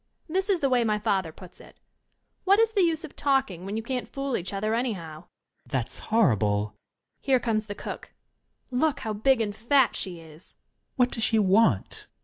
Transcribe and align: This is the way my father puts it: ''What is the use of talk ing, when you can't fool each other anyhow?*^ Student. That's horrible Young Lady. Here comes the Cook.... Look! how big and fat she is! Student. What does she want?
This 0.27 0.49
is 0.49 0.61
the 0.61 0.67
way 0.69 0.83
my 0.83 0.97
father 0.97 1.31
puts 1.31 1.61
it: 1.61 1.79
''What 2.43 2.57
is 2.57 2.73
the 2.73 2.81
use 2.81 3.03
of 3.03 3.15
talk 3.15 3.51
ing, 3.51 3.65
when 3.65 3.77
you 3.77 3.83
can't 3.83 4.07
fool 4.07 4.35
each 4.35 4.51
other 4.51 4.73
anyhow?*^ 4.73 5.25
Student. 5.29 5.71
That's 5.71 5.99
horrible 5.99 6.57
Young 6.57 6.65
Lady. 6.65 7.21
Here 7.27 7.39
comes 7.39 7.65
the 7.67 7.75
Cook.... 7.75 8.11
Look! 8.71 9.01
how 9.01 9.13
big 9.13 9.41
and 9.41 9.55
fat 9.55 9.95
she 9.95 10.19
is! 10.19 10.43
Student. 10.45 10.63
What 10.95 11.11
does 11.11 11.21
she 11.23 11.37
want? 11.37 12.07